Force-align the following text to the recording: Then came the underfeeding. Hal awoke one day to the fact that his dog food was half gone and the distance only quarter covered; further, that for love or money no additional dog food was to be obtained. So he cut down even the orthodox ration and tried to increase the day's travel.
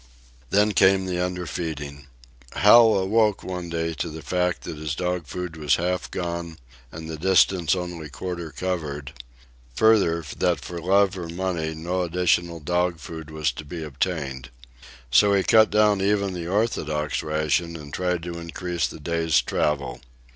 Then 0.49 0.71
came 0.71 1.05
the 1.05 1.23
underfeeding. 1.23 2.07
Hal 2.53 2.95
awoke 2.97 3.43
one 3.43 3.69
day 3.69 3.93
to 3.99 4.09
the 4.09 4.23
fact 4.23 4.63
that 4.63 4.77
his 4.79 4.95
dog 4.95 5.27
food 5.27 5.55
was 5.55 5.75
half 5.75 6.09
gone 6.09 6.57
and 6.91 7.07
the 7.07 7.19
distance 7.19 7.75
only 7.75 8.09
quarter 8.09 8.49
covered; 8.49 9.13
further, 9.75 10.25
that 10.39 10.59
for 10.59 10.81
love 10.81 11.15
or 11.19 11.29
money 11.29 11.75
no 11.75 12.01
additional 12.01 12.59
dog 12.59 12.97
food 12.97 13.29
was 13.29 13.51
to 13.51 13.63
be 13.63 13.83
obtained. 13.83 14.49
So 15.11 15.35
he 15.35 15.43
cut 15.43 15.69
down 15.69 16.01
even 16.01 16.33
the 16.33 16.47
orthodox 16.47 17.21
ration 17.21 17.75
and 17.75 17.93
tried 17.93 18.23
to 18.23 18.39
increase 18.39 18.87
the 18.87 18.99
day's 18.99 19.39
travel. 19.39 20.01